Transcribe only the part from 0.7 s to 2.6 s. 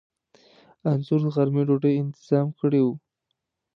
انځور د غرمې ډوډۍ انتظام